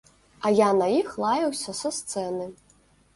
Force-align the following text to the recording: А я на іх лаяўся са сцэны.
А 0.47 0.51
я 0.59 0.69
на 0.77 0.87
іх 1.01 1.11
лаяўся 1.23 1.75
са 1.81 1.91
сцэны. 1.99 2.49